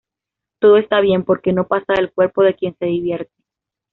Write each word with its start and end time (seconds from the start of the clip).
Todo 0.57 0.77
está 0.77 0.99
bien, 0.99 1.23
porque 1.23 1.53
no 1.53 1.67
pasa 1.67 1.93
del 1.93 2.11
cuerpo 2.11 2.41
de 2.41 2.55
quien 2.55 2.75
se 2.79 2.85
divierte. 2.85 3.31